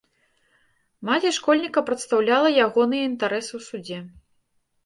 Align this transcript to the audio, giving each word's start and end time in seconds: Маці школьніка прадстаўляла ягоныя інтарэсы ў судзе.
Маці 1.09 1.33
школьніка 1.37 1.79
прадстаўляла 1.89 2.49
ягоныя 2.65 3.03
інтарэсы 3.11 3.49
ў 3.51 3.61
судзе. 3.71 3.99